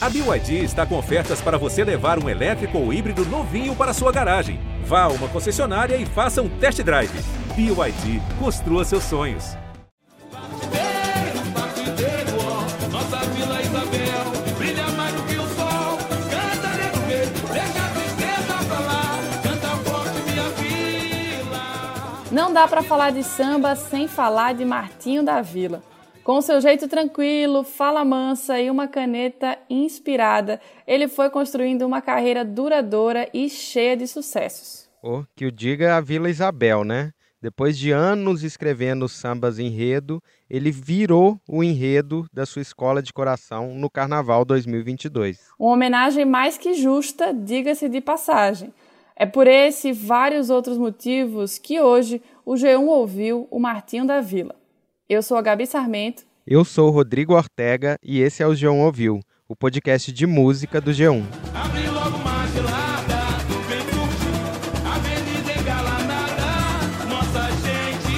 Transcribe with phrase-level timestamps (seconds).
[0.00, 4.12] A BYD está com ofertas para você levar um elétrico ou híbrido novinho para sua
[4.12, 4.60] garagem.
[4.84, 7.10] Vá a uma concessionária e faça um test drive.
[7.56, 9.56] BYD, construa seus sonhos.
[22.30, 25.82] Não dá para falar de samba sem falar de Martinho da Vila.
[26.28, 32.44] Com seu jeito tranquilo, fala mansa e uma caneta inspirada, ele foi construindo uma carreira
[32.44, 34.90] duradoura e cheia de sucessos.
[35.02, 37.12] Oh, que o diga a Vila Isabel, né?
[37.40, 43.72] Depois de anos escrevendo sambas enredo, ele virou o enredo da sua escola de coração
[43.74, 45.40] no Carnaval 2022.
[45.58, 48.70] Uma homenagem mais que justa, diga-se de passagem.
[49.16, 54.20] É por esse e vários outros motivos que hoje o G1 ouviu o Martinho da
[54.20, 54.57] Vila.
[55.08, 56.24] Eu sou a Gabi Sarmento.
[56.46, 60.82] Eu sou o Rodrigo Ortega e esse é o G1 Ouviu, o podcast de música
[60.82, 61.24] do G1.
[61.54, 64.86] Abre logo uma gelada, vem curtir.
[64.86, 68.12] Avenida engalanada, nossa gente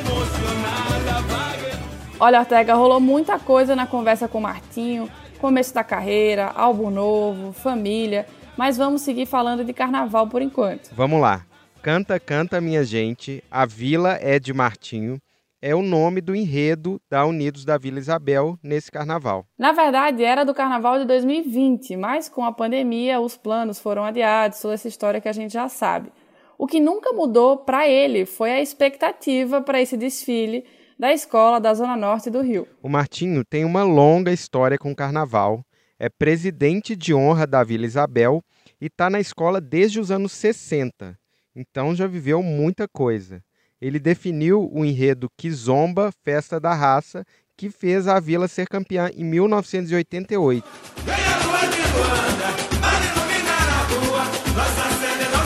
[0.00, 1.80] emocionada vai.
[2.18, 7.52] Olha, Ortega, rolou muita coisa na conversa com o Martinho, começo da carreira, álbum novo,
[7.52, 10.90] família, mas vamos seguir falando de carnaval por enquanto.
[10.92, 11.46] Vamos lá.
[11.80, 13.44] Canta, canta, minha gente.
[13.48, 15.20] A Vila é de Martinho.
[15.60, 19.46] É o nome do enredo da Unidos da Vila Isabel nesse carnaval.
[19.58, 24.60] Na verdade, era do carnaval de 2020, mas com a pandemia os planos foram adiados,
[24.60, 26.12] toda essa história que a gente já sabe.
[26.58, 30.64] O que nunca mudou para ele foi a expectativa para esse desfile
[30.98, 32.68] da escola da Zona Norte do Rio.
[32.82, 35.64] O Martinho tem uma longa história com o carnaval,
[35.98, 38.42] é presidente de honra da Vila Isabel
[38.78, 41.18] e está na escola desde os anos 60,
[41.54, 43.42] então já viveu muita coisa.
[43.80, 47.24] Ele definiu o enredo Kizomba, Festa da Raça,
[47.56, 50.66] que fez a vila ser campeã em 1988.
[51.04, 52.48] Vem a lua de Luanda,
[52.80, 54.24] para iluminar a rua.
[54.54, 55.36] Nossa sede é.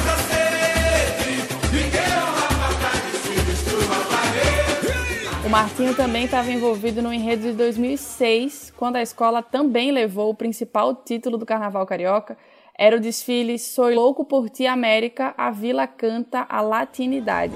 [5.45, 10.35] O Martinho também estava envolvido no enredo de 2006, quando a escola também levou o
[10.35, 12.39] principal título do Carnaval Carioca.
[12.79, 17.55] Era o desfile Sou Louco por Ti América, a Vila canta a latinidade.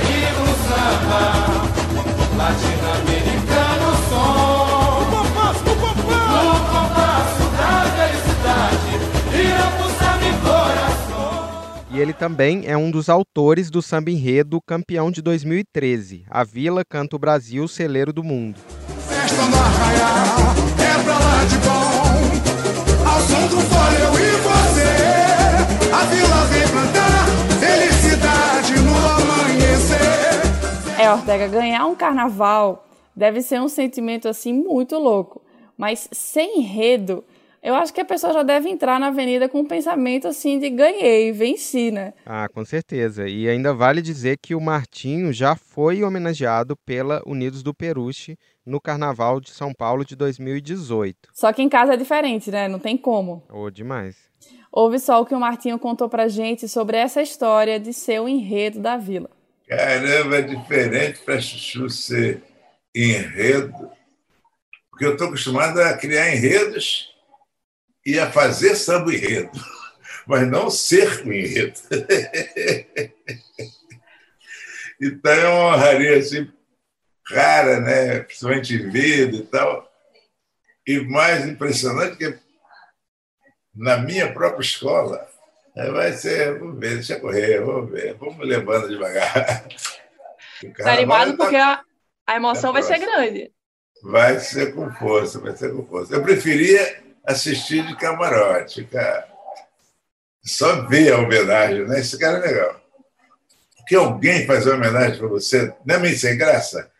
[0.00, 0.34] E.
[11.94, 16.84] E ele também é um dos autores do samba enredo campeão de 2013, A Vila
[16.84, 18.58] Canta o Brasil, Celeiro do Mundo.
[19.08, 21.93] Festa no arraial, é pra lá de bom.
[23.24, 24.90] Do fole eu e você.
[25.92, 27.26] A vila vem cantar,
[27.58, 31.00] felicidade no amanhecer.
[31.00, 32.86] É, Ortega, ganhar um carnaval
[33.16, 35.40] deve ser um sentimento assim muito louco,
[35.76, 37.24] mas sem enredo,
[37.64, 40.68] eu acho que a pessoa já deve entrar na avenida com um pensamento assim de
[40.68, 42.12] ganhei, venci, né?
[42.26, 43.26] Ah, com certeza.
[43.26, 48.36] E ainda vale dizer que o Martinho já foi homenageado pela Unidos do Peruche
[48.66, 51.30] no Carnaval de São Paulo de 2018.
[51.32, 52.68] Só que em casa é diferente, né?
[52.68, 53.42] Não tem como.
[53.50, 54.14] Oh, demais.
[54.70, 58.28] Ouve só o que o Martinho contou pra gente sobre essa história de ser o
[58.28, 59.30] enredo da vila.
[59.66, 62.42] Caramba, é diferente para Chuchu ser
[62.94, 63.72] enredo,
[64.90, 67.13] porque eu estou acostumado a criar enredos
[68.04, 69.50] e a fazer samba enredo,
[70.26, 71.80] mas não ser o enredo.
[75.00, 76.50] Então é uma honraria assim,
[77.26, 78.20] rara, né?
[78.20, 79.92] principalmente em vida e tal.
[80.86, 82.38] E mais impressionante que
[83.74, 85.26] na minha própria escola,
[85.76, 89.34] eh, vai ser, vamos ver, deixa correr, vamos ver, vamos levando devagar.
[89.34, 91.82] Tá carnaval animado tá- porque a,
[92.26, 93.52] a emoção vai ser grande.
[94.02, 96.14] Vai ser com força, vai ser com força.
[96.14, 99.28] Eu preferia assistir de camarote, ficar
[100.44, 102.00] só ver a homenagem, né?
[102.00, 102.80] Esse cara é legal.
[103.78, 106.90] Porque alguém faz uma homenagem para você, não é meio sem graça?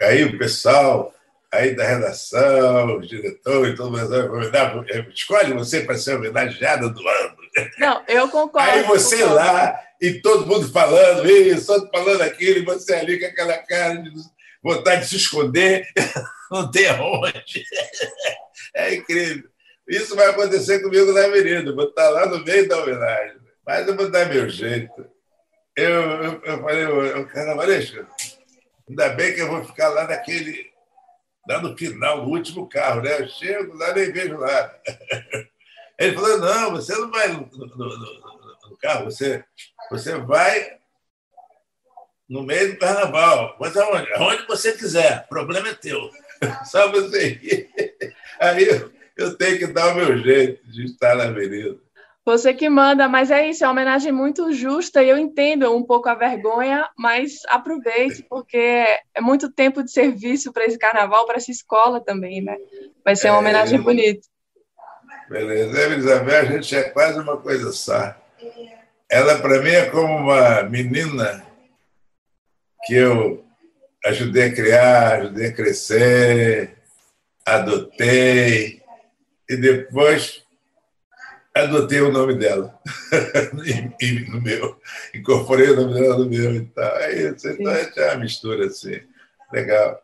[0.00, 1.14] Aí o pessoal,
[1.52, 7.36] aí da redação, o diretor e todo mundo escolhe você para ser homenageada do ano.
[7.78, 8.70] Não, eu concordo.
[8.70, 9.34] Aí você concordo.
[9.34, 13.96] lá e todo mundo falando isso, todo falando aquilo, e você ali com aquela cara
[13.96, 14.10] de
[14.62, 15.86] vontade de se esconder,
[16.50, 17.64] não tem aonde.
[18.74, 19.48] É incrível.
[19.88, 23.38] Isso vai acontecer comigo na avenida, vou estar lá no meio da homenagem.
[23.66, 25.06] Mas eu vou dar meu jeito.
[25.76, 28.06] Eu, eu, eu falei, o carnavalesco,
[28.88, 30.66] ainda bem que eu vou ficar lá naquele,
[31.48, 33.20] lá no final, no último carro, né?
[33.20, 34.78] Eu chego lá nem vejo nada.
[35.98, 39.42] Ele falou, não, você não vai no, no- no- no- no carro, você,
[39.90, 40.78] você vai
[42.28, 43.56] no meio do carnaval.
[43.58, 44.12] Mas aonde?
[44.14, 46.10] Aonde você quiser, o problema é teu.
[46.64, 47.68] Só você rir.
[48.40, 51.76] Aí eu, eu tenho que dar o meu jeito de estar na avenida.
[52.24, 55.82] Você que manda, mas é isso, é uma homenagem muito justa e eu entendo um
[55.82, 58.58] pouco a vergonha, mas aproveite, porque
[59.14, 62.54] é muito tempo de serviço para esse carnaval, para essa escola também, né?
[63.02, 63.82] Vai ser uma homenagem É.
[63.82, 64.20] bonita.
[65.30, 65.88] Beleza.
[65.88, 68.14] E Isabel, a gente é quase uma coisa só.
[69.10, 71.46] Ela, para mim, é como uma menina
[72.84, 73.42] que eu
[74.04, 76.76] ajudei a criar, ajudei a crescer,
[77.44, 78.82] adotei,
[79.48, 80.42] e depois
[81.54, 82.78] adotei o nome dela
[84.00, 84.78] e- e no meu.
[85.14, 86.96] Incorporei o nome dela no meu e tal.
[86.98, 87.48] É isso.
[87.48, 89.00] Então, é uma mistura assim.
[89.52, 90.00] Legal.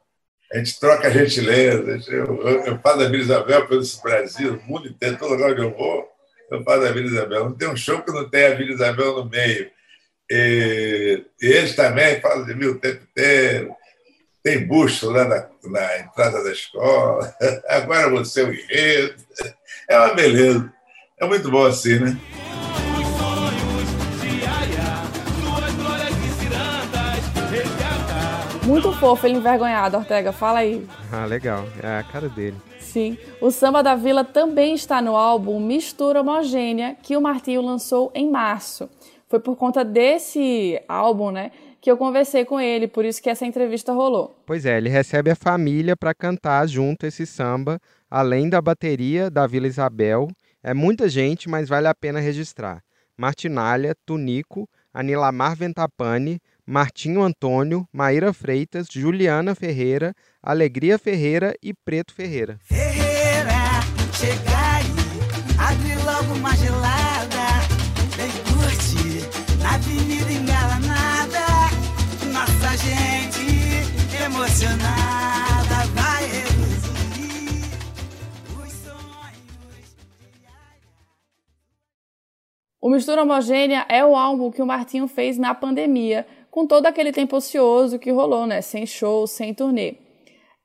[0.52, 2.12] A gente troca gentileza.
[2.12, 5.62] Eu, eu, eu falo da Vila Isabel pelo Brasil, o mundo inteiro, todo lugar onde
[5.62, 6.08] eu vou,
[6.50, 7.44] eu falo da Vila Isabel.
[7.44, 9.70] Não tem um show que não tenha a Vila Isabel no meio.
[10.30, 13.74] E, e eles também falam de mim o tempo inteiro.
[14.44, 17.34] Tem busto lá na, na entrada da escola.
[17.66, 19.14] Agora você é o enredo.
[19.88, 20.70] É uma beleza.
[21.18, 22.14] É muito bom assim, né?
[28.64, 30.86] Muito fofo, ele envergonhado, Ortega, fala aí.
[31.10, 31.64] Ah, legal.
[31.82, 32.56] É a cara dele.
[32.78, 38.12] Sim, o Samba da Vila também está no álbum Mistura Homogênea, que o Martinho lançou
[38.14, 38.90] em março.
[39.26, 41.50] Foi por conta desse álbum, né,
[41.84, 44.34] que eu conversei com ele, por isso que essa entrevista rolou.
[44.46, 47.78] Pois é, ele recebe a família para cantar junto esse samba,
[48.10, 50.28] além da bateria da Vila Isabel.
[50.62, 52.82] É muita gente, mas vale a pena registrar.
[53.18, 62.58] Martinalha, Tunico, Anilamar Ventapani, Martinho Antônio, Maíra Freitas, Juliana Ferreira, Alegria Ferreira e Preto Ferreira.
[62.62, 63.82] Ferreira,
[64.14, 64.86] chega aí,
[65.58, 67.03] abre logo uma gelada,
[74.62, 77.70] vai reduzir
[78.56, 79.96] os sonhos.
[82.80, 87.10] O Mistura Homogênea é o álbum que o Martinho fez na pandemia, com todo aquele
[87.10, 89.96] tempo ocioso que rolou, né, sem show, sem turnê.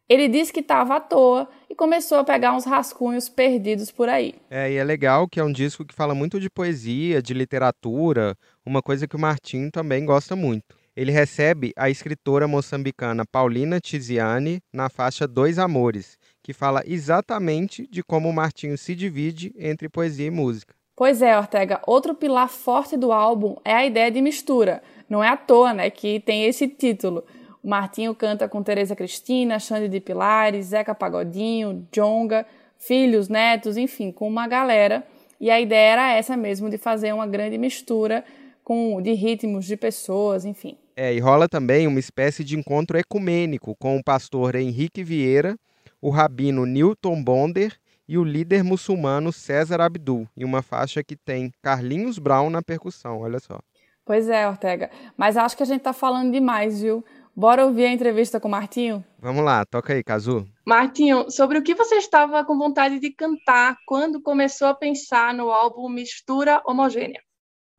[0.08, 4.36] Ele disse que estava à toa e começou a pegar uns rascunhos perdidos por aí.
[4.50, 8.36] É, e é legal que é um disco que fala muito de poesia, de literatura,
[8.66, 10.79] uma coisa que o Martinho também gosta muito.
[11.00, 18.04] Ele recebe a escritora moçambicana Paulina Tiziane na faixa Dois Amores, que fala exatamente de
[18.04, 20.76] como o Martinho se divide entre poesia e música.
[20.98, 24.84] Pois é, Ortega, outro pilar forte do álbum é a ideia de mistura.
[25.10, 27.24] Não é à toa, né, que tem esse título.
[27.64, 32.46] O Martinho canta com Tereza Cristina, Xande de Pilares, Zeca Pagodinho, Jonga,
[32.78, 35.08] filhos, netos, enfim, com uma galera.
[35.40, 38.26] E a ideia era essa mesmo, de fazer uma grande mistura
[38.66, 40.78] com de ritmos, de pessoas, enfim.
[41.02, 45.58] É, e rola também uma espécie de encontro ecumênico com o pastor Henrique Vieira,
[46.02, 47.74] o rabino Newton Bonder
[48.06, 53.22] e o líder muçulmano César Abdul, em uma faixa que tem Carlinhos Brown na percussão,
[53.22, 53.60] olha só.
[54.04, 54.92] Pois é, Ortega.
[55.16, 57.02] Mas acho que a gente tá falando demais, viu?
[57.34, 59.02] Bora ouvir a entrevista com o Martinho?
[59.20, 60.46] Vamos lá, toca aí, Cazu.
[60.68, 65.50] Martinho, sobre o que você estava com vontade de cantar quando começou a pensar no
[65.50, 67.22] álbum Mistura Homogênea?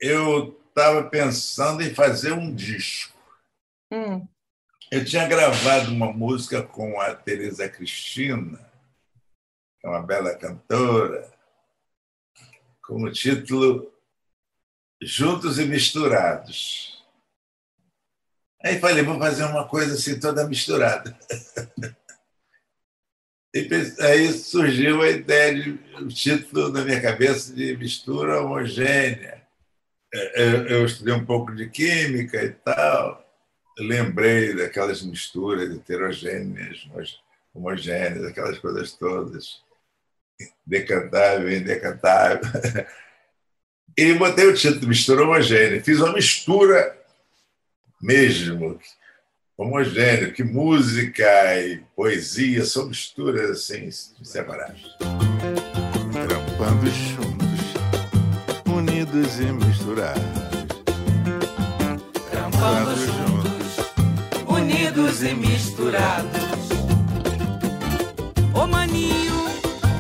[0.01, 3.15] Eu estava pensando em fazer um disco.
[3.93, 4.27] Hum,
[4.91, 8.59] Eu tinha gravado uma música com a Tereza Cristina,
[9.79, 11.31] que é uma bela cantora,
[12.83, 13.93] com o título
[15.03, 17.05] Juntos e Misturados.
[18.63, 21.17] Aí falei, vou fazer uma coisa assim toda misturada.
[23.53, 23.69] E
[24.05, 25.71] aí surgiu a ideia de
[26.01, 29.40] o título na minha cabeça de mistura homogênea.
[30.13, 33.25] É, Eu, eu estudei um pouco de química e tal.
[33.79, 37.05] Lembrei daquelas misturas heterogêneas, homo-
[37.55, 39.63] homogêneas, aquelas coisas todas,
[40.67, 42.41] decantável, indecantável.
[43.97, 45.83] E botei o título Mistura Homogênea.
[45.83, 46.97] Fiz uma mistura
[48.01, 48.79] mesmo,
[49.57, 51.25] homogênea, que música
[51.61, 53.91] e poesia são misturas assim,
[56.29, 57.10] juntos,
[59.11, 60.23] unidos e misturados.
[62.31, 63.77] Trampando juntos,
[64.49, 66.31] unidos e misturados.
[68.55, 69.35] Ô maninho,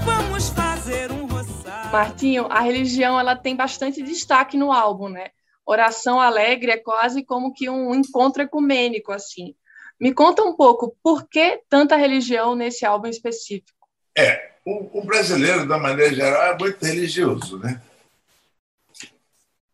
[0.05, 1.91] vamos fazer um roçado.
[1.93, 5.31] Martinho, a religião ela tem bastante destaque no álbum, né?
[5.67, 9.57] Oração Alegre é quase como que um encontro ecumênico, assim.
[10.01, 13.89] Me conta um pouco, por que tanta religião nesse álbum específico?
[14.17, 17.81] É, o, o brasileiro, de uma maneira geral, é muito religioso, né?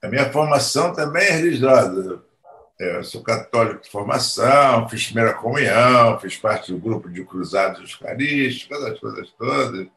[0.06, 2.22] A minha formação também é religiosa.
[2.80, 7.92] É, eu sou católico de formação, fiz primeira comunhão, fiz parte do grupo de cruzados
[7.92, 9.88] eucarísticos, as coisas todas.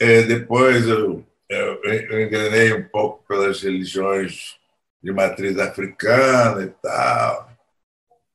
[0.00, 4.56] É, depois eu, eu, eu um pouco pelas religiões
[5.00, 7.52] de matriz africana e tal,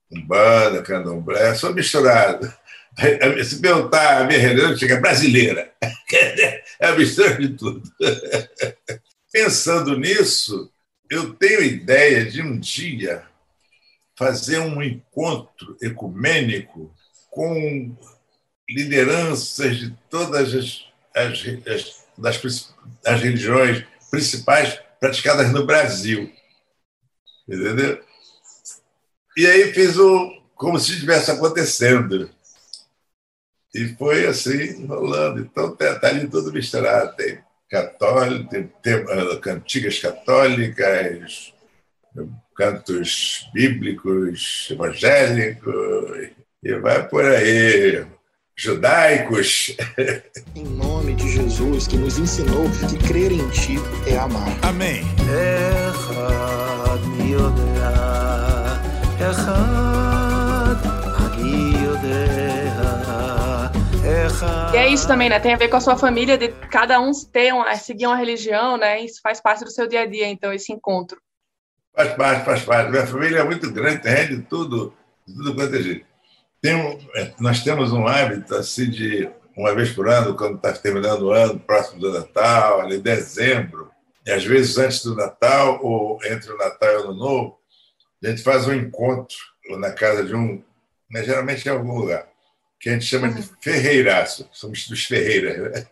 [0.09, 2.49] Umbanda, Candomblé, sou misturado.
[3.43, 5.73] Se perguntar a minha religião, chega brasileira.
[6.81, 7.83] É a mistura de tudo.
[9.31, 10.71] Pensando nisso,
[11.09, 13.27] eu tenho ideia de um dia
[14.17, 16.93] fazer um encontro ecumênico
[17.29, 17.95] com
[18.69, 26.31] lideranças de todas as, as, as, das, as religiões principais praticadas no Brasil.
[27.47, 28.03] Entendeu?
[29.37, 32.29] E aí fiz o como se estivesse acontecendo.
[33.73, 35.39] E foi assim, rolando.
[35.39, 37.15] Então está tá ali tudo misturado.
[37.15, 41.53] Tem católicas, eh, cantigas católicas,
[42.55, 46.29] cantos bíblicos, evangélicos,
[46.63, 48.05] e vai por aí
[48.55, 49.77] judaicos.
[50.55, 54.57] Em nome de Jesus, que nos ensinou que crer em ti é amar.
[54.63, 55.01] Amém.
[55.29, 56.49] Errad,
[64.73, 65.39] e é isso também, né?
[65.39, 68.77] Tem a ver com a sua família, de cada um ter uma, seguir uma religião,
[68.77, 69.01] né?
[69.01, 71.19] Isso faz parte do seu dia a dia, então, esse encontro.
[71.95, 72.91] Faz parte, faz parte.
[72.91, 74.93] Minha família é muito grande, tem de tudo,
[75.27, 76.05] de tudo quanto é jeito.
[76.61, 80.71] Tem um, é, nós temos um hábito assim de uma vez por ano, quando está
[80.71, 83.91] terminando o ano, próximo do Natal, ali em dezembro,
[84.25, 87.59] e às vezes antes do Natal ou entre o Natal e o Ano Novo,
[88.23, 89.37] a gente faz um encontro
[89.77, 90.63] na casa de um,
[91.11, 92.28] né, geralmente em algum lugar,
[92.79, 95.57] que a gente chama de ferreiraço, somos dos Ferreiras.
[95.57, 95.87] Né?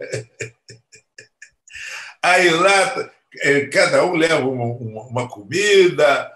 [2.24, 6.32] Aí lá, eh, cada um leva uma, uma, uma comida,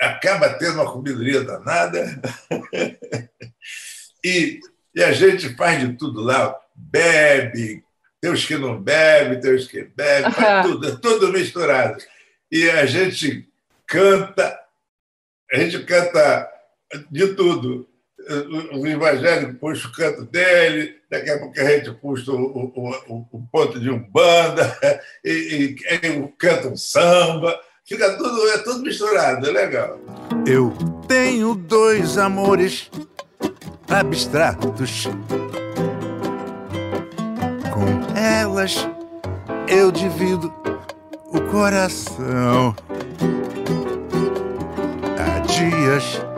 [0.00, 2.20] acaba tendo uma comidoria danada,
[4.24, 4.60] e,
[4.94, 7.84] e a gente faz de tudo lá, bebe,
[8.20, 12.02] tem os que não bebem, tem os que bebem, faz tudo, é tudo misturado.
[12.50, 13.48] E a gente
[13.86, 14.60] canta,
[15.52, 16.48] a gente canta
[17.10, 17.88] de tudo.
[18.72, 23.26] O evangélico puxa o canto dele, daqui a pouco a gente puxa o, o, o,
[23.32, 24.78] o ponto de umbanda,
[25.24, 29.98] e, e, e canta um samba, fica tudo, é tudo misturado, é legal.
[30.46, 30.72] Eu
[31.08, 32.90] tenho dois amores
[33.88, 35.08] abstratos.
[37.72, 38.88] Com elas
[39.68, 40.52] eu divido
[41.26, 42.74] o coração.
[45.18, 46.31] Há dias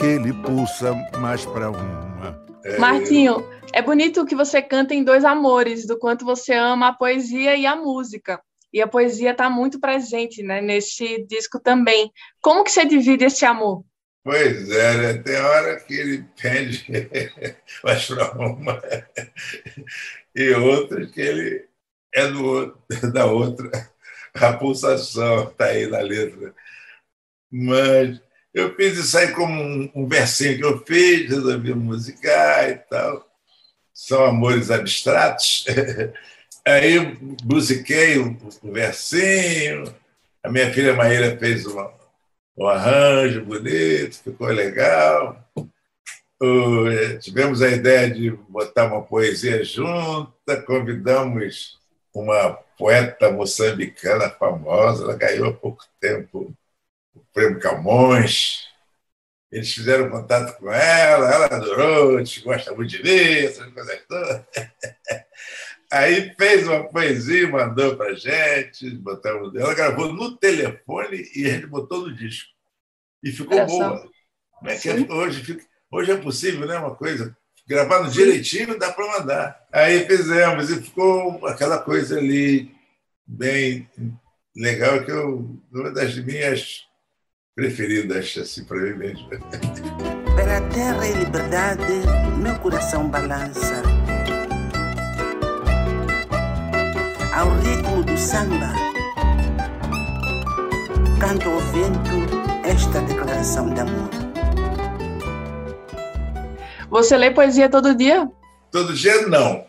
[0.00, 2.42] que ele pulsa mais para uma.
[2.78, 7.54] Martinho, é bonito que você canta em dois amores, do quanto você ama a poesia
[7.54, 8.40] e a música.
[8.72, 12.10] E a poesia está muito presente né, nesse disco também.
[12.40, 13.84] Como que você divide esse amor?
[14.24, 15.14] Pois é, né?
[15.22, 16.86] tem hora que ele pende
[17.84, 18.80] mais para uma
[20.34, 21.68] e outras que ele
[22.14, 23.70] é do outro, da outra.
[24.32, 26.54] A pulsação está aí na letra.
[27.50, 28.20] Mas
[28.52, 33.26] eu fiz isso aí como um, um versinho que eu fiz, resolvi musicar e tal.
[33.94, 35.64] São amores abstratos.
[36.66, 39.94] Aí musiquei o, versinho.
[40.42, 41.92] A minha filha Maíra fez uma,
[42.56, 45.42] um arranjo bonito, ficou legal.
[46.42, 51.78] Uh, tivemos a ideia de botar uma poesia junta, convidamos
[52.14, 56.54] uma poeta moçambicana famosa, ela ganhou há pouco tempo
[57.32, 58.68] prêmio Camões.
[59.50, 64.44] Eles fizeram contato com ela, ela adorou, gente gosta muito de ler, essas coisas todas.
[65.92, 71.66] Aí fez uma poesia, mandou para gente, botamos, ela gravou no telefone e a gente
[71.66, 72.48] botou no disco.
[73.24, 73.98] E ficou boa.
[73.98, 74.08] só.
[74.52, 74.94] Como é que é?
[74.94, 76.78] hoje, fica- hoje é possível, né?
[76.78, 77.36] Uma coisa.
[77.66, 79.66] Gravando direitinho dá para mandar.
[79.72, 82.72] Aí fizemos e ficou aquela coisa ali
[83.26, 83.88] bem
[84.54, 86.84] legal, que eu, uma das minhas
[87.54, 89.28] preferidas, assim, para mim mesmo.
[89.28, 91.92] Pela terra e liberdade,
[92.38, 93.82] meu coração balança.
[97.34, 98.72] Ao ritmo do samba,
[101.20, 104.10] canto ao vento esta declaração de amor.
[106.90, 108.28] Você lê poesia todo dia?
[108.70, 109.64] Todo dia não,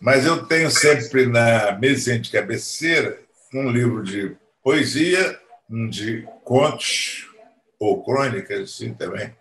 [0.00, 3.18] mas eu tenho sempre na mesinha de cabeceira
[3.52, 5.38] um livro de poesia,
[5.68, 7.26] de contos
[7.78, 9.34] ou crônicas, assim também.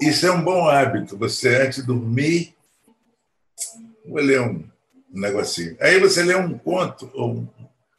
[0.00, 1.16] Isso é um bom hábito.
[1.18, 2.54] Você, antes de dormir,
[4.06, 4.64] vou ler um,
[5.10, 5.76] negocinho.
[5.80, 7.48] Aí você lê um conto, ou um-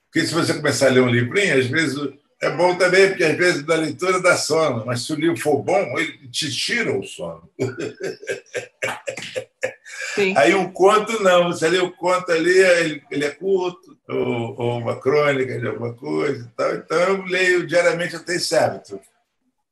[0.05, 1.97] porque se você começar a ler um livrinho, às vezes
[2.41, 5.63] É bom também, porque às vezes da leitura dá sono, mas se o livro for
[5.63, 7.49] bom, ele te tira o sono.
[10.15, 10.33] Sim.
[10.37, 11.51] Aí um conto, não.
[11.51, 15.93] Você lê o conto ali, ele, ele é curto, ou, ou uma crônica de alguma
[15.93, 16.73] coisa e tal.
[16.73, 18.99] Então eu leio diariamente até esse hábito.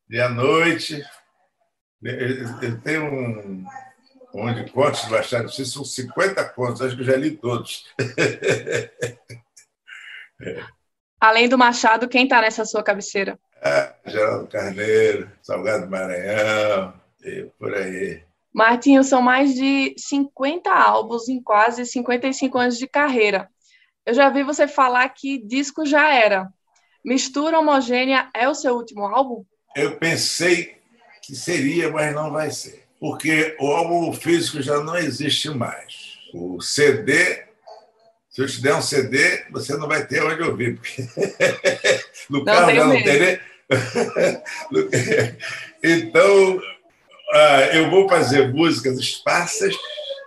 [0.10, 1.02] E à noite,
[2.04, 3.66] eu eu tenho um,
[4.34, 7.86] um de contos do Machado, se são 50 contos, acho que eu já li todos.
[11.20, 13.40] Além do Machado, quem tá nessa sua cabeceira?
[13.62, 18.22] Ah, Geraldo Carneiro, Salgado Maranhão, e por aí.
[18.54, 23.50] Martinho, são mais de 50 álbuns em quase 55 anos de carreira.
[24.06, 26.48] Eu já vi você falar que disco já era.
[27.04, 29.44] Mistura Homogênea é o seu último álbum?
[29.76, 30.78] Eu pensei
[31.22, 32.84] que seria, mas não vai ser.
[33.00, 36.20] Porque o álbum físico já não existe mais.
[36.34, 37.44] O CD,
[38.30, 40.76] se eu te der um CD, você não vai ter onde ouvir.
[40.76, 41.02] Porque
[42.30, 43.40] no Não carro já não tem nem.
[45.84, 46.62] então,
[47.34, 49.76] ah, eu vou fazer músicas esparsas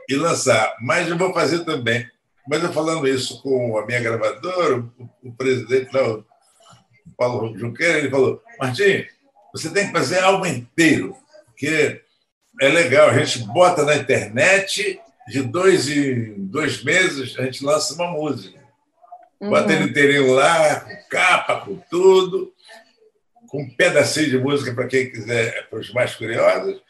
[0.08, 2.08] e lançar, mas eu vou fazer também.
[2.48, 6.24] Mas eu falando isso com a minha gravadora, o, o presidente lá, o
[7.16, 9.04] Paulo Junqueira, ele falou: Martim,
[9.52, 12.02] você tem que fazer álbum inteiro, porque
[12.60, 17.94] é legal, a gente bota na internet, de dois em dois meses a gente lança
[17.94, 18.64] uma música.
[19.40, 22.52] Bota ele inteirinho lá, com capa, com tudo,
[23.48, 26.80] com um pedacinho de música para quem quiser, para os mais curiosos,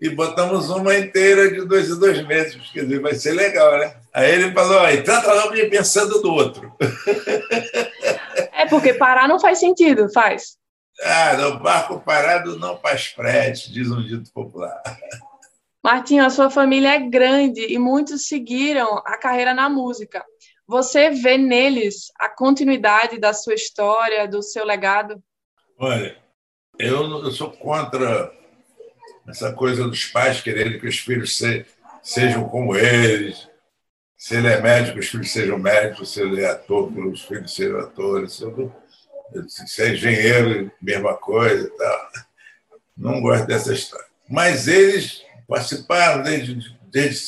[0.00, 2.70] e botamos uma inteira de dois em dois meses.
[2.70, 3.96] Quer dizer, vai ser legal, né?
[4.12, 6.72] Aí ele falou: aí trata logo de pensando no outro.
[8.52, 10.56] É porque parar não faz sentido, faz.
[11.02, 14.82] Ah, no barco parado não faz frete, diz um dito popular.
[15.84, 20.24] Martinho, a sua família é grande e muitos seguiram a carreira na música.
[20.66, 25.22] Você vê neles a continuidade da sua história, do seu legado?
[25.78, 26.16] Olha,
[26.78, 28.32] eu, eu sou contra
[29.28, 31.64] essa coisa dos pais quererem que os filhos se-
[32.02, 33.48] sejam como eles.
[34.16, 36.12] Se ele é médico, os filhos sejam médicos.
[36.12, 38.32] Se ele é ator, os filhos sejam atores.
[39.48, 42.10] Se se é engenheiro, mesma coisa tal.
[42.96, 44.06] Não gosto dessa história.
[44.28, 46.58] Mas eles participaram desde,
[46.90, 47.20] desde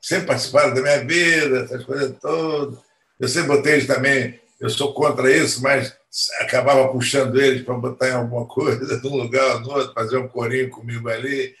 [0.00, 2.78] sempre participaram da minha vida, essas coisas todas.
[3.18, 5.96] Eu sempre botei eles também, eu sou contra isso, mas
[6.40, 10.28] acabava puxando eles para botar em alguma coisa, num lugar ou no outro, fazer um
[10.28, 11.54] corinho comigo ali.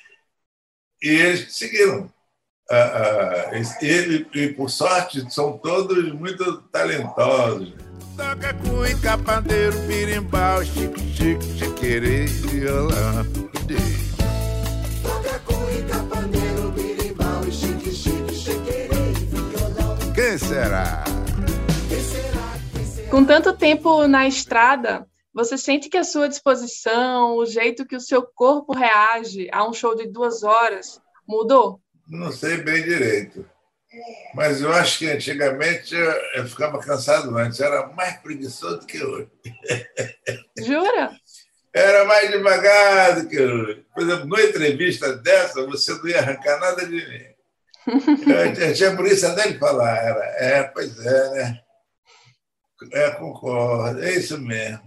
[1.02, 2.10] E eles seguiram.
[2.68, 7.72] Ah, ah, e, e, por sorte, são todos muito talentosos.
[8.16, 13.24] Toca cuíca, pandeiro, birimbau, chique, chique, chiquerê, violão.
[15.02, 20.12] Toca cuíca, pandeiro, birimbau e chique, chique, chequerê, violão.
[20.12, 21.15] Quem será?
[23.10, 28.00] Com tanto tempo na estrada, você sente que a sua disposição, o jeito que o
[28.00, 31.80] seu corpo reage a um show de duas horas mudou?
[32.08, 33.48] Não sei bem direito.
[34.34, 39.02] Mas eu acho que antigamente eu, eu ficava cansado antes, era mais preguiçoso do que
[39.02, 39.30] hoje.
[40.58, 41.12] Jura?
[41.72, 43.84] Era mais devagar do que hoje.
[43.94, 47.36] Por exemplo, numa entrevista dessa, você não ia arrancar nada de mim.
[48.26, 49.96] Eu, eu tinha por isso até de falar.
[49.96, 51.60] Era, é, pois é, né?
[52.92, 54.82] É, concordo, é isso mesmo.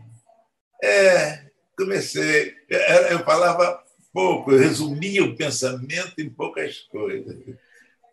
[0.83, 1.45] É,
[1.77, 2.55] comecei.
[2.69, 7.35] Eu, eu falava pouco, eu resumia o pensamento em poucas coisas.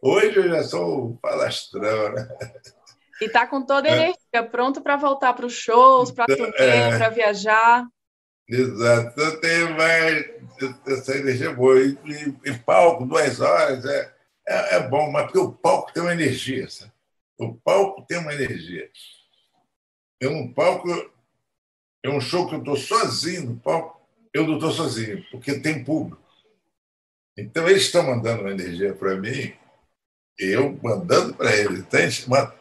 [0.02, 2.28] Hoje eu já sou um falastrão, né?
[3.20, 6.96] E tá com toda a energia, pronto para voltar para os shows, para turnê, É.
[6.98, 7.86] para viajar.
[8.48, 9.18] Exato.
[9.20, 10.24] Eu tenho mais
[10.86, 11.80] essa energia boa.
[11.80, 14.12] E, e- e palco, duas horas, é,
[14.48, 16.68] é, é bom, mas porque o palco tem uma energia.
[16.68, 16.92] Sabe?
[17.38, 18.88] O palco tem uma energia.
[20.20, 20.88] Eu um palco,
[22.02, 24.00] é um show que eu estou sozinho no palco,
[24.32, 26.22] eu não estou sozinho, porque tem público.
[27.36, 29.52] Então eles estão mandando uma energia para mim,
[30.38, 31.80] eu mandando para eles.
[31.80, 32.00] Então,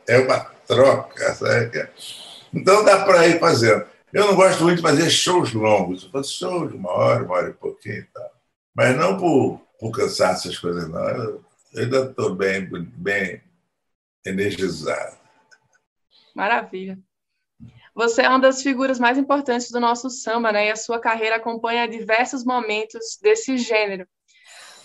[0.07, 1.89] é uma troca, sabe?
[2.53, 3.85] Então dá para ir fazendo.
[4.11, 6.03] Eu não gosto muito de fazer shows longos.
[6.03, 8.31] Eu faço shows de uma hora, uma hora e pouquinho tal.
[8.73, 11.07] Mas não por, por cansaço, essas coisas, não.
[11.09, 13.41] Eu, eu ainda estou bem, bem
[14.25, 15.17] energizado.
[16.33, 16.97] Maravilha.
[17.95, 20.67] Você é uma das figuras mais importantes do nosso samba, né?
[20.67, 24.05] E a sua carreira acompanha diversos momentos desse gênero.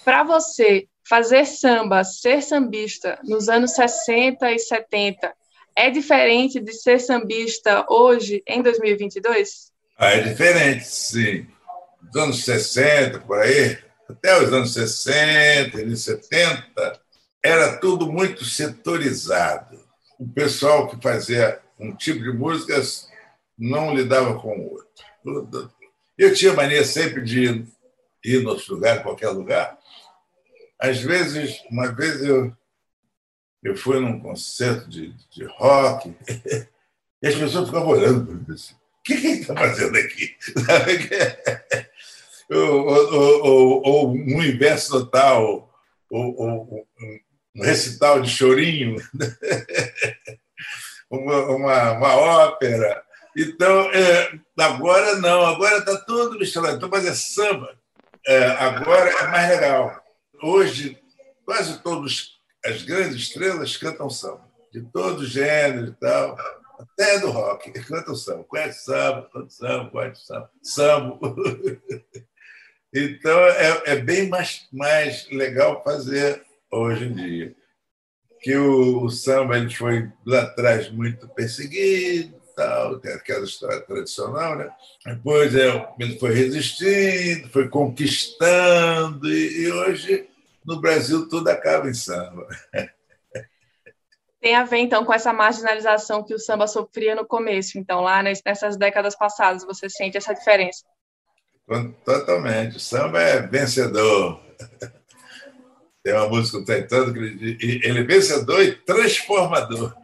[0.04, 5.34] Para você, fazer samba, ser sambista nos anos 60 e 70
[5.74, 9.72] é diferente de ser sambista hoje, em 2022?
[9.98, 11.46] Ah, é diferente, sim.
[12.00, 13.76] Dos anos 60, por aí,
[14.08, 17.00] até os anos 60, e 70,
[17.42, 19.80] era tudo muito setorizado.
[20.18, 22.80] O pessoal que fazia um tipo de música
[23.58, 25.72] não lidava com o outro.
[26.16, 27.66] Eu tinha mania sempre de ir,
[28.24, 29.78] ir no outro lugar, em qualquer lugar.
[30.78, 32.54] Às vezes, uma vez eu,
[33.62, 36.14] eu fui num concerto de, de rock
[37.22, 40.36] e as pessoas ficavam olhando para mim assim, o que, ele está fazendo aqui?
[42.50, 45.72] ou, um inverso total,
[46.10, 46.86] ou
[47.54, 48.96] um recital de chorinho,
[51.10, 53.02] uma, uma, uma ópera.
[53.36, 56.76] Então, é, agora não, agora está tudo misturado.
[56.76, 57.78] Então, fazer samba
[58.26, 60.04] é, agora é mais legal.
[60.42, 60.98] Hoje,
[61.44, 66.36] quase todas as grandes estrelas cantam samba, de todos os gêneros e tal,
[66.78, 68.44] até do rock, cantam samba.
[68.44, 71.18] Conhece samba, canta samba, conhece samba, samba.
[72.92, 77.56] Então, é, é bem mais, mais legal fazer hoje em dia.
[78.42, 84.57] Que o, o samba ele foi lá atrás muito perseguido, tal, tem aquela história tradicional,
[84.57, 84.70] né?
[85.05, 90.29] Depois é, ele foi resistindo, foi conquistando, e, e hoje
[90.64, 92.46] no Brasil tudo acaba em samba.
[94.40, 97.79] Tem a ver, então, com essa marginalização que o samba sofria no começo.
[97.79, 100.83] Então, lá nessas décadas passadas, você sente essa diferença?
[102.05, 102.79] Totalmente.
[102.79, 104.40] O samba é vencedor.
[106.02, 109.94] Tem uma música do Caetano que ele é vencedor e transformador.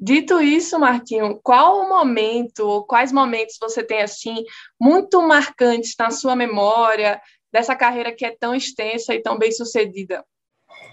[0.00, 4.44] Dito isso, Martinho, qual o momento, quais momentos você tem assim
[4.80, 7.20] muito marcantes na sua memória
[7.52, 10.24] dessa carreira que é tão extensa e tão bem sucedida?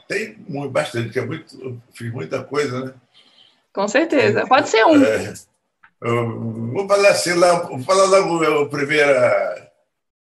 [0.07, 0.35] Tem
[0.69, 2.93] bastante, que é muito, fiz muita coisa, né?
[3.73, 4.45] Com certeza.
[4.45, 5.03] Pode ser um.
[5.03, 5.33] É,
[6.03, 9.71] vou falar assim, lá, vou falar logo a primeira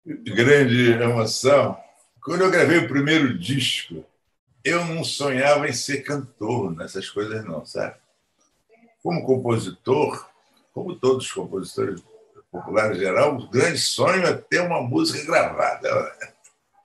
[0.06, 1.78] grande emoção.
[2.24, 4.06] Quando eu gravei o primeiro disco,
[4.64, 7.96] eu não sonhava em ser cantor nessas coisas, não, sabe?
[9.02, 10.30] Como compositor,
[10.74, 12.02] como todos os compositores
[12.52, 15.90] populares em geral, o grande sonho é ter uma música gravada.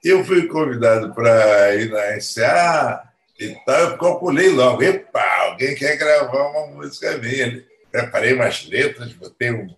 [0.02, 3.02] Eu fui convidado para ir na SA
[3.38, 7.64] e tal, eu calculei logo, epa, alguém quer gravar uma música minha.
[7.90, 9.74] Preparei umas letras, botei um,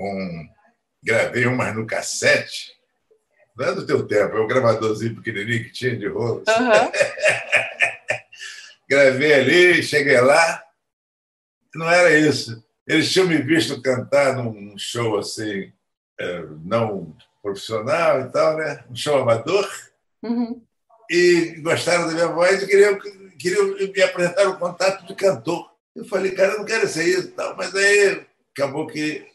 [0.00, 0.48] um
[1.02, 2.75] gravei umas no cassete,
[3.56, 6.44] não é do teu tempo, é um gravadorzinho pequenininho que tinha de rolos.
[6.56, 6.92] Uhum.
[8.88, 10.62] Gravei ali, cheguei lá,
[11.74, 12.64] não era isso.
[12.86, 15.72] Eles tinham me visto cantar num show assim,
[16.20, 18.84] é, não profissional e tal, né?
[18.88, 19.68] um show amador,
[20.22, 20.62] uhum.
[21.10, 22.98] e gostaram da minha voz e queriam,
[23.38, 25.68] queriam me apresentar o contato de cantor.
[25.94, 29.26] Eu falei, cara, eu não quero ser isso, tal, mas aí acabou que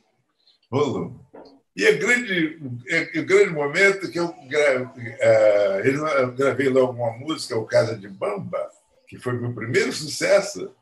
[0.71, 1.19] rolou.
[1.75, 2.59] E o grande,
[3.15, 4.35] o grande momento que eu,
[6.35, 8.69] gravei logo uma música, o Casa de Bamba,
[9.07, 10.73] que foi meu primeiro sucesso.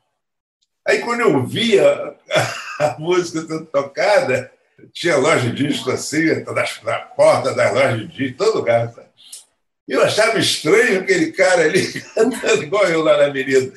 [0.86, 2.16] Aí, quando eu via
[2.80, 4.50] a música sendo tocada,
[4.92, 6.26] tinha loja de disco assim,
[6.82, 8.90] na, porta da loja de disco, todo lugar.
[8.92, 9.08] Sabe?
[9.86, 13.72] Eu achava estranho aquele cara ali cantando igual eu lá na avenida.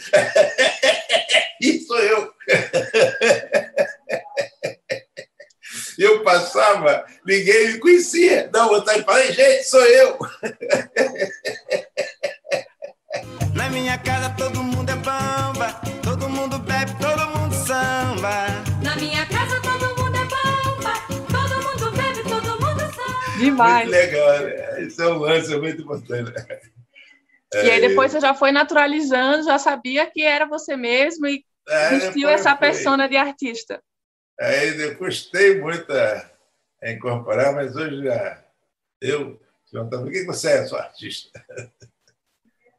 [1.61, 2.33] Isso sou eu.
[5.97, 8.47] Eu passava, ninguém me conhecia.
[8.51, 10.17] Dá vontade de falar, gente, sou eu.
[13.53, 18.47] Na minha casa todo mundo é bamba, todo mundo bebe, todo mundo samba.
[18.83, 20.93] Na minha casa todo mundo é bamba,
[21.29, 23.37] todo mundo bebe, todo mundo samba.
[23.37, 23.87] Demais.
[23.89, 24.81] Muito legal, né?
[24.81, 26.31] Isso é um lance muito importante.
[26.31, 26.59] Né?
[27.53, 31.89] E aí depois você já foi naturalizando, já sabia que era você mesmo e é,
[31.89, 32.59] vestiu essa foi.
[32.59, 33.79] persona de artista.
[34.43, 36.29] Aí eu custei muito a,
[36.83, 38.43] a incorporar, mas hoje já
[38.99, 39.39] eu
[39.71, 40.65] perguntava, o que você é?
[40.65, 41.45] Sou artista.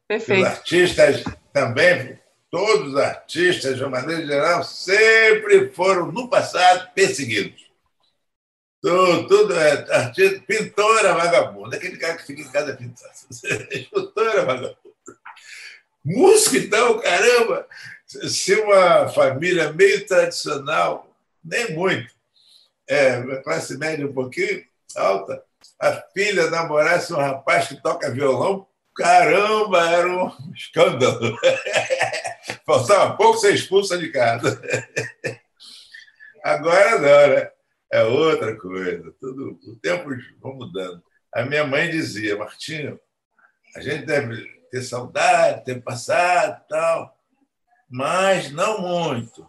[0.07, 0.41] Perfeito.
[0.41, 2.19] Os artistas também,
[2.51, 7.65] todos os artistas, de uma maneira geral, sempre foram, no passado, perseguidos.
[8.79, 13.11] Tudo, tudo é artista, pintora vagabunda, aquele cara que fica em casa pintando.
[13.71, 14.77] Escultora vagabunda.
[16.03, 17.67] Música, então, caramba!
[18.05, 21.14] Se uma família meio tradicional
[21.45, 22.13] nem muito.
[22.87, 24.63] É, classe média um pouquinho
[24.95, 25.43] alta.
[25.79, 31.37] A filha namorasse um rapaz que toca violão, caramba, era um escândalo.
[32.65, 34.61] Faltava pouco ser expulsa de casa.
[36.43, 37.51] Agora não, né?
[37.91, 39.13] É outra coisa.
[39.19, 41.03] Tudo, o tempo vai mudando.
[41.33, 42.99] A minha mãe dizia, Martinho,
[43.75, 47.17] a gente deve ter saudade, ter passado tal,
[47.89, 49.47] mas não muito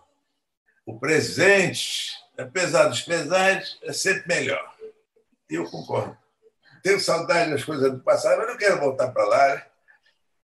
[0.86, 4.74] o presente, apesar dos pesares, é sempre melhor.
[5.50, 6.16] Eu concordo.
[6.82, 9.54] Tenho saudade das coisas do passado, mas não quero voltar para lá.
[9.56, 9.62] Né?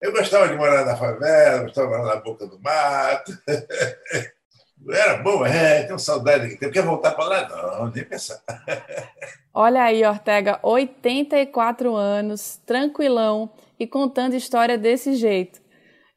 [0.03, 3.33] Eu gostava de morar na favela, gostava de morar na boca do mato.
[4.89, 6.71] Era bom, é, tenho saudade aqui.
[6.71, 7.49] Quer voltar para lá?
[7.49, 8.41] Não, nem pensar.
[9.55, 15.66] Olha aí, Ortega, 84 anos, tranquilão e contando história desse jeito.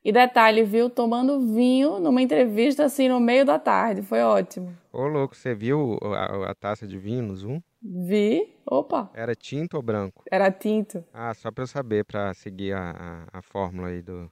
[0.04, 0.90] E detalhe, viu?
[0.90, 4.02] Tomando vinho numa entrevista assim no meio da tarde.
[4.02, 4.76] Foi ótimo.
[4.94, 7.62] Ô, louco, você viu a, a taça de vinho no Zoom?
[7.82, 8.56] Vi.
[8.66, 10.24] Opa, Era tinto ou branco?
[10.32, 11.04] era tinto.
[11.14, 14.32] Ah, só pra eu saber, pra seguir a, a, a fórmula aí do,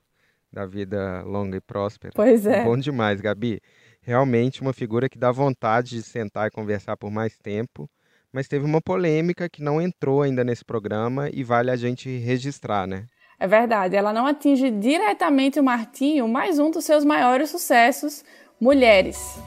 [0.51, 2.13] da vida longa e próspera.
[2.15, 2.63] Pois é.
[2.63, 3.59] Bom demais, Gabi.
[4.01, 7.89] Realmente uma figura que dá vontade de sentar e conversar por mais tempo,
[8.31, 12.87] mas teve uma polêmica que não entrou ainda nesse programa e vale a gente registrar,
[12.87, 13.05] né?
[13.39, 18.23] É verdade, ela não atinge diretamente o Martinho, mas um dos seus maiores sucessos,
[18.59, 19.37] Mulheres.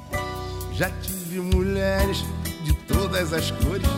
[0.72, 2.18] Já tive mulheres
[2.62, 3.88] de todas as cores,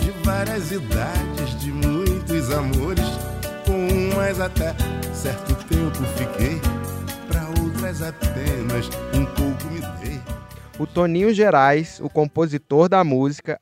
[0.00, 3.04] de várias idades, de muitos amores.
[3.64, 4.74] Com umas até
[5.14, 6.60] certo tempo fiquei,
[7.28, 10.20] pra outras apenas um pouco me dei.
[10.76, 13.60] O Toninho Gerais, o compositor da música,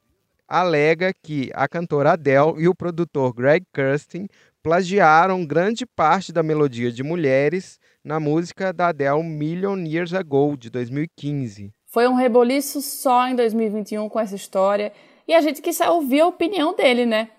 [0.49, 4.29] alega que a cantora Adele e o produtor Greg Kirsten
[4.67, 10.69] plagiaram grande parte da melodia de Mulheres na música da Adele Million Years Ago, de
[10.71, 11.73] 2015.
[11.87, 14.93] Foi um reboliço só em 2021 com essa história
[15.29, 17.31] e a gente quis ouvir a opinião dele, né?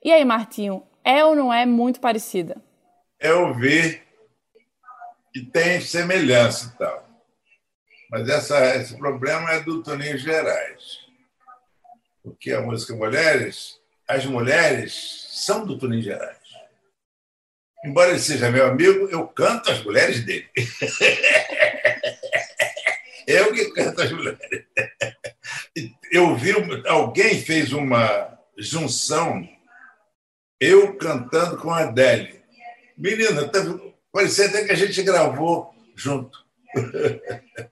[0.00, 2.56] E aí, Martinho, é ou não é muito parecida?
[3.18, 4.02] é ouvir
[5.32, 7.04] que tem semelhança e tal.
[8.12, 11.00] Mas essa, esse problema é do Toninho Gerais.
[12.22, 16.35] Porque a música Mulheres, as mulheres são do Toninho Gerais.
[17.86, 20.48] Embora ele seja meu amigo, eu canto as mulheres dele.
[23.26, 24.38] Eu que canto as mulheres.
[26.12, 26.52] Eu vi,
[26.86, 29.48] alguém fez uma junção,
[30.60, 32.40] eu cantando com a Adele.
[32.96, 33.50] Menina,
[34.12, 36.38] parecia até que a gente gravou junto.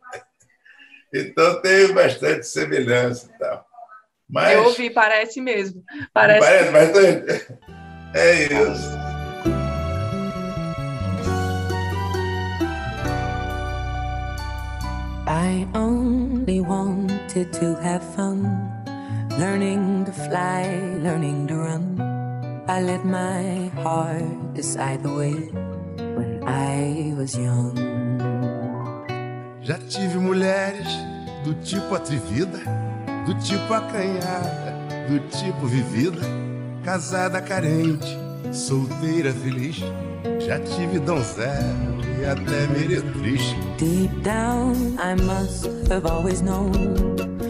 [1.17, 3.65] Então tem bastante semelhança e tal.
[4.29, 5.85] Mas Eu ouvi, parece mesmo.
[6.13, 6.41] Parece.
[6.41, 7.59] parece bastante.
[8.17, 9.04] É isso.
[15.27, 18.45] I only wanted to have fun,
[19.39, 20.69] learning to fly,
[21.01, 22.65] learning to run.
[22.69, 25.33] I let my heart decide the way
[25.97, 27.73] when I was young.
[29.63, 30.89] Já tive mulheres
[31.43, 32.61] do tipo atrevida,
[33.25, 34.77] do tipo acanhada,
[35.09, 36.21] do tipo vivida,
[36.85, 38.15] casada carente,
[38.53, 39.81] solteira feliz.
[40.47, 43.43] Já tive donzela e até meretriz.
[43.79, 46.73] Deep down, I must have always known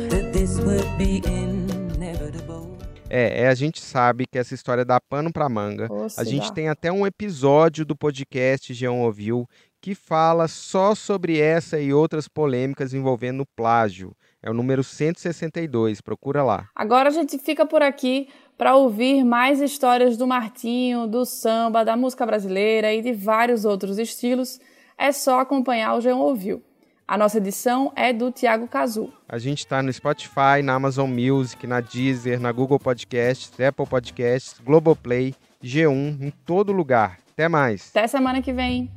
[0.09, 2.77] that this would be inevitable.
[3.09, 5.87] É, é, a gente sabe que essa história dá pano pra manga.
[5.93, 6.55] Ô, A gente dá.
[6.55, 9.47] tem até um episódio do podcast Geão Ouviu
[9.81, 14.17] que fala só sobre essa e outras polêmicas envolvendo plágio.
[14.45, 16.69] É o número 162, procura lá.
[16.75, 18.29] Agora a gente fica por aqui
[18.59, 23.97] para ouvir mais histórias do Martinho, do samba, da música brasileira e de vários outros
[23.97, 24.61] estilos.
[24.99, 26.63] É só acompanhar o João Ouviu.
[27.09, 29.11] A nossa edição é do Tiago Cazu.
[29.27, 34.61] A gente está no Spotify, na Amazon Music, na Deezer, na Google Podcasts, Apple Podcasts,
[34.63, 37.19] Globoplay, G1, em todo lugar.
[37.33, 37.89] Até mais.
[37.89, 38.91] Até semana que vem.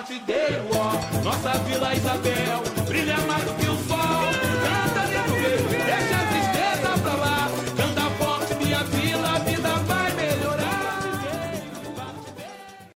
[0.00, 2.79] Partideiro, partideiro, ó, nossa Vila Isabel